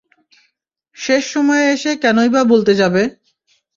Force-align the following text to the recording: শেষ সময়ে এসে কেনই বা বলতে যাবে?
শেষ 0.97 1.23
সময়ে 1.33 1.65
এসে 1.73 1.91
কেনই 2.03 2.29
বা 2.33 2.41
বলতে 2.51 2.73
যাবে? 2.81 3.03